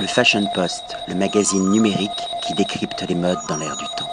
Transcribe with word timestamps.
Le 0.00 0.06
Fashion 0.06 0.46
Post, 0.54 0.96
le 1.08 1.16
magazine 1.16 1.72
numérique 1.72 2.10
qui 2.46 2.54
décrypte 2.54 3.04
les 3.08 3.16
modes 3.16 3.38
dans 3.48 3.56
l'air 3.56 3.76
du 3.76 3.84
temps. 3.96 4.08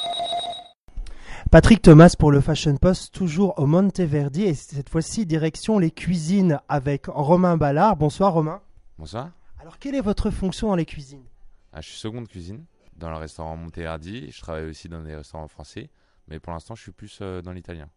Patrick 1.51 1.83
Thomas 1.83 2.15
pour 2.17 2.31
le 2.31 2.41
Fashion 2.41 2.75
Post, 2.77 3.13
toujours 3.13 3.59
au 3.59 3.67
Monteverdi 3.67 4.45
et 4.45 4.55
cette 4.55 4.89
fois-ci 4.89 5.27
direction 5.27 5.77
les 5.77 5.91
cuisines 5.91 6.59
avec 6.69 7.05
Romain 7.05 7.55
Ballard. 7.55 7.97
Bonsoir 7.97 8.33
Romain. 8.33 8.63
Bonsoir. 8.97 9.29
Alors 9.59 9.77
quelle 9.77 9.93
est 9.93 10.01
votre 10.01 10.31
fonction 10.31 10.69
dans 10.69 10.75
les 10.75 10.87
cuisines? 10.87 11.25
Ah, 11.71 11.81
je 11.81 11.89
suis 11.89 11.99
seconde 11.99 12.27
cuisine 12.27 12.65
dans 12.97 13.11
le 13.11 13.17
restaurant 13.17 13.55
Monteverdi. 13.55 14.31
Je 14.31 14.41
travaille 14.41 14.65
aussi 14.65 14.89
dans 14.89 15.03
des 15.03 15.15
restaurants 15.15 15.47
français, 15.47 15.91
mais 16.27 16.39
pour 16.39 16.51
l'instant 16.51 16.73
je 16.73 16.81
suis 16.81 16.93
plus 16.93 17.19
euh, 17.21 17.43
dans 17.43 17.51
l'italien. 17.51 17.89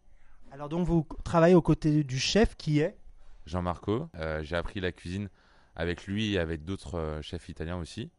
Alors 0.51 0.69
donc 0.69 0.85
vous 0.85 1.07
travaillez 1.23 1.55
aux 1.55 1.63
côtés 1.63 2.03
du 2.03 2.19
chef 2.19 2.55
qui 2.55 2.81
est? 2.81 2.99
Jean-Marco, 3.47 4.09
euh, 4.15 4.43
j'ai 4.43 4.55
appris 4.55 4.79
la 4.79 4.91
cuisine 4.91 5.27
avec 5.79 6.07
lui 6.07 6.33
et 6.33 6.39
avec 6.39 6.65
d'autres 6.65 6.95
euh, 6.95 7.21
chefs 7.21 7.47
italiens 7.47 7.77
aussi, 7.77 8.11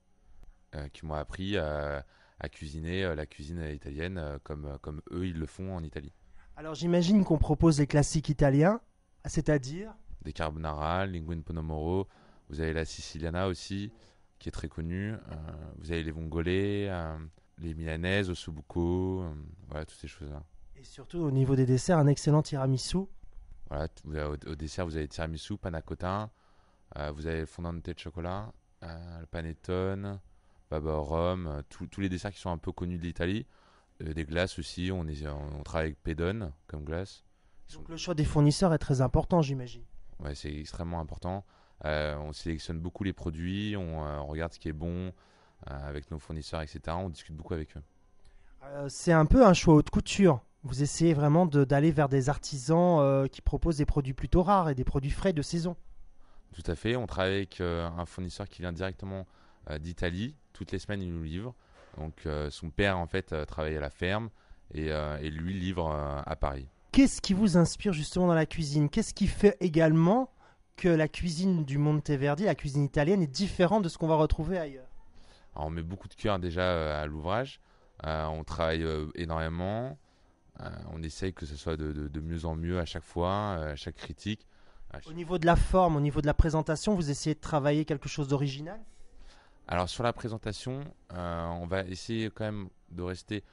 euh, 0.74 0.88
qui 0.88 1.04
m'ont 1.04 1.14
appris 1.14 1.58
à, 1.58 2.06
à 2.38 2.48
cuisiner 2.48 3.04
euh, 3.04 3.14
la 3.14 3.26
cuisine 3.26 3.62
italienne 3.70 4.16
euh, 4.16 4.38
comme, 4.42 4.78
comme 4.80 5.02
eux 5.12 5.26
ils 5.26 5.38
le 5.38 5.44
font 5.46 5.76
en 5.76 5.82
Italie. 5.82 6.14
Alors 6.56 6.74
j'imagine 6.74 7.22
qu'on 7.22 7.36
propose 7.36 7.78
les 7.78 7.86
classiques 7.86 8.30
italiens, 8.30 8.80
c'est-à-dire? 9.26 9.92
Des 10.22 10.32
carbonara, 10.32 11.04
linguine 11.06 11.42
ponomoro, 11.42 12.08
vous 12.48 12.60
avez 12.60 12.72
la 12.72 12.86
siciliana 12.86 13.46
aussi, 13.46 13.92
qui 14.38 14.48
est 14.48 14.52
très 14.52 14.68
connue, 14.68 15.12
euh, 15.12 15.18
vous 15.78 15.92
avez 15.92 16.02
les 16.02 16.10
vongolais, 16.12 16.88
euh, 16.88 17.18
les 17.58 17.74
milanaises, 17.74 18.30
ossobuco, 18.30 19.22
euh, 19.22 19.34
voilà, 19.68 19.84
toutes 19.84 19.98
ces 19.98 20.08
choses-là. 20.08 20.42
et 20.76 20.84
surtout 20.84 21.18
au 21.18 21.30
niveau 21.30 21.56
des 21.56 21.66
desserts 21.66 21.98
un 21.98 22.06
excellent 22.06 22.40
tiramisu. 22.42 23.04
Voilà, 23.68 24.30
au, 24.30 24.54
dessert, 24.56 24.86
vous 24.86 24.96
avez 24.96 25.08
tiramisu, 25.08 25.58
panna 25.58 25.82
cotta, 25.82 26.22
euh, 26.22 26.26
vous 27.12 27.26
avez 27.26 27.40
le 27.40 27.46
fondant 27.46 27.72
de 27.72 27.82
chocolat, 27.96 28.52
euh, 28.82 29.20
le 29.20 29.26
panettone, 29.26 30.20
baba 30.70 30.92
au 30.92 31.02
rhum, 31.02 31.46
euh, 31.46 31.62
tous 31.68 32.00
les 32.00 32.08
desserts 32.08 32.32
qui 32.32 32.40
sont 32.40 32.50
un 32.50 32.58
peu 32.58 32.72
connus 32.72 32.98
de 32.98 33.02
l'Italie. 33.04 33.46
Euh, 34.02 34.12
des 34.14 34.24
glaces 34.24 34.58
aussi, 34.58 34.90
on, 34.92 35.06
est, 35.06 35.26
on, 35.26 35.58
on 35.58 35.62
travaille 35.62 35.86
avec 35.88 36.02
Pedone 36.02 36.52
comme 36.66 36.84
glace. 36.84 37.24
Donc 37.74 37.88
le 37.88 37.96
choix 37.96 38.14
des 38.14 38.24
fournisseurs 38.24 38.74
est 38.74 38.78
très 38.78 39.00
important 39.00 39.42
j'imagine. 39.42 39.82
ouais, 40.20 40.34
c'est 40.34 40.52
extrêmement 40.52 41.00
important. 41.00 41.44
Euh, 41.84 42.16
on 42.18 42.32
sélectionne 42.32 42.78
beaucoup 42.80 43.04
les 43.04 43.12
produits, 43.12 43.76
on, 43.76 44.04
euh, 44.04 44.18
on 44.18 44.26
regarde 44.26 44.52
ce 44.52 44.58
qui 44.58 44.68
est 44.68 44.72
bon 44.72 45.12
euh, 45.70 45.88
avec 45.88 46.10
nos 46.10 46.18
fournisseurs, 46.18 46.60
etc. 46.62 46.80
On 46.98 47.08
discute 47.08 47.36
beaucoup 47.36 47.54
avec 47.54 47.76
eux. 47.76 47.82
Euh, 48.64 48.88
c'est 48.88 49.12
un 49.12 49.24
peu 49.26 49.46
un 49.46 49.54
choix 49.54 49.74
haute 49.74 49.90
couture. 49.90 50.40
Vous 50.62 50.82
essayez 50.82 51.14
vraiment 51.14 51.46
de- 51.46 51.64
d'aller 51.64 51.90
vers 51.90 52.08
des 52.10 52.28
artisans 52.28 52.98
euh, 53.00 53.26
qui 53.28 53.40
proposent 53.40 53.78
des 53.78 53.86
produits 53.86 54.12
plutôt 54.12 54.42
rares 54.42 54.68
et 54.68 54.74
des 54.74 54.84
produits 54.84 55.10
frais 55.10 55.32
de 55.32 55.40
saison. 55.42 55.76
Tout 56.54 56.68
à 56.70 56.74
fait. 56.74 56.96
On 56.96 57.06
travaille 57.06 57.36
avec 57.36 57.60
euh, 57.60 57.88
un 57.88 58.06
fournisseur 58.06 58.48
qui 58.48 58.62
vient 58.62 58.72
directement 58.72 59.26
euh, 59.70 59.78
d'Italie. 59.78 60.34
Toutes 60.52 60.72
les 60.72 60.78
semaines, 60.78 61.02
il 61.02 61.12
nous 61.12 61.22
livre. 61.22 61.54
Donc, 61.98 62.26
euh, 62.26 62.50
son 62.50 62.70
père, 62.70 62.98
en 62.98 63.06
fait, 63.06 63.34
travaille 63.46 63.76
à 63.76 63.80
la 63.80 63.90
ferme 63.90 64.30
et, 64.74 64.86
et 64.88 65.30
lui 65.30 65.52
livre 65.58 65.90
à 65.90 66.36
Paris. 66.36 66.68
Qu'est-ce 66.92 67.20
qui 67.20 67.34
vous 67.34 67.56
inspire 67.56 67.92
justement 67.92 68.28
dans 68.28 68.34
la 68.34 68.46
cuisine? 68.46 68.88
Qu'est-ce 68.88 69.14
qui 69.14 69.26
fait 69.26 69.56
également 69.60 70.32
que 70.76 70.88
la 70.88 71.08
cuisine 71.08 71.64
du 71.64 71.76
Monteverdi, 71.78 72.44
la 72.44 72.54
cuisine 72.54 72.84
italienne, 72.84 73.20
est 73.22 73.26
différente 73.26 73.82
de 73.82 73.88
ce 73.88 73.98
qu'on 73.98 74.06
va 74.06 74.14
retrouver 74.14 74.58
ailleurs? 74.58 74.86
Alors, 75.56 75.66
on 75.66 75.70
met 75.70 75.82
beaucoup 75.82 76.06
de 76.08 76.14
cœur 76.14 76.38
déjà 76.38 77.00
à 77.00 77.06
l'ouvrage. 77.06 77.60
Euh, 78.06 78.26
on 78.26 78.44
travaille 78.44 78.86
énormément. 79.16 79.98
Euh, 80.60 80.68
on 80.92 81.02
essaye 81.02 81.32
que 81.34 81.46
ce 81.46 81.56
soit 81.56 81.76
de, 81.76 81.92
de- 81.92 82.08
de 82.08 82.20
mieux 82.20 82.44
en 82.44 82.54
mieux 82.54 82.78
à 82.78 82.84
chaque 82.84 83.02
fois, 83.04 83.54
à 83.54 83.76
chaque 83.76 83.96
critique. 83.96 84.46
À 84.92 84.98
Au 85.08 85.12
niveau 85.12 85.38
de 85.38 85.46
la 85.46 85.56
forme, 85.56 85.96
au 85.96 86.00
niveau 86.00 86.20
de 86.20 86.26
la 86.26 86.34
présentation, 86.34 86.94
vous 86.94 87.10
essayez 87.10 87.34
de 87.34 87.40
travailler 87.40 87.84
quelque 87.84 88.08
chose 88.08 88.28
d'original? 88.28 88.80
Alors 89.68 89.88
sur 89.88 90.02
la 90.02 90.12
présentation, 90.12 90.80
euh, 91.12 91.46
on 91.60 91.66
va 91.66 91.82
essayer 91.84 92.28
quand 92.30 92.44
même 92.44 92.68
de 92.90 93.02
rester, 93.02 93.44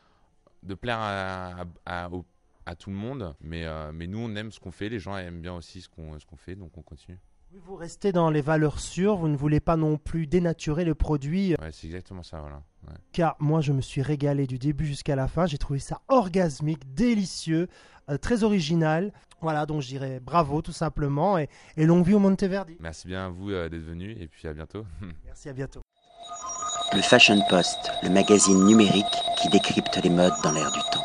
de 0.64 0.74
plaire 0.74 0.98
à, 1.00 1.62
à- 1.86 2.06
à- 2.06 2.10
au- 2.10 2.26
à 2.66 2.76
tout 2.76 2.90
le 2.90 2.96
monde, 2.96 3.36
mais, 3.40 3.66
euh, 3.66 3.92
mais 3.94 4.08
nous 4.08 4.18
on 4.20 4.36
aime 4.36 4.52
ce 4.52 4.60
qu'on 4.60 4.72
fait, 4.72 4.90
les 4.90 5.00
gens 5.00 5.16
aiment 5.16 5.42
bien 5.42 5.54
aussi 5.54 5.82
ce 5.82 5.90
qu'on 5.90 6.18
fait, 6.38 6.56
donc 6.56 6.76
on 6.78 6.82
continue. 6.82 7.20
Vous 7.54 7.76
restez 7.76 8.12
dans 8.12 8.30
les 8.32 8.42
valeurs 8.42 8.80
sûres, 8.80 9.16
vous 9.16 9.28
ne 9.30 9.38
voulez 9.38 9.60
pas 9.60 9.78
non 9.78 9.98
plus 9.98 10.26
dénaturer 10.28 10.84
le 10.86 10.96
produit, 10.96 11.56
Ouais, 11.62 11.72
c'est 11.72 11.88
exactement 11.88 12.24
ça, 12.24 12.42
voilà. 12.42 12.62
Ouais. 12.88 12.94
car 13.12 13.36
moi 13.40 13.62
je 13.62 13.74
me 13.74 13.82
suis 13.82 14.02
régalé 14.02 14.48
du 14.48 14.58
début 14.58 14.86
jusqu'à 14.86 15.16
la 15.16 15.28
fin, 15.28 15.46
j'ai 15.46 15.58
trouvé 15.58 15.80
ça 15.80 16.02
orgasmique, 16.08 16.94
délicieux, 16.94 17.68
euh, 18.10 18.18
très 18.18 18.44
original. 18.44 19.12
Voilà, 19.42 19.66
donc 19.66 19.82
je 19.82 19.88
dirais 19.88 20.20
bravo 20.20 20.62
tout 20.62 20.72
simplement, 20.72 21.38
et, 21.38 21.48
et 21.76 21.86
longue 21.86 22.06
vie 22.06 22.14
au 22.16 22.20
Monteverdi. 22.20 22.78
Merci 22.80 23.08
bien 23.08 23.28
à 23.28 23.30
vous 23.30 23.52
euh, 23.52 23.70
d'être 23.70 23.84
venus 23.84 24.18
et 24.20 24.28
puis 24.28 24.48
à 24.48 24.54
bientôt. 24.54 24.86
Merci, 25.26 25.50
à 25.50 25.54
bientôt. 25.54 25.82
Le 26.94 27.02
Fashion 27.02 27.40
Post, 27.50 27.92
le 28.04 28.10
magazine 28.10 28.64
numérique 28.66 29.06
qui 29.38 29.50
décrypte 29.50 30.00
les 30.04 30.10
modes 30.10 30.34
dans 30.44 30.52
l'air 30.52 30.72
du 30.72 30.80
temps. 30.92 31.04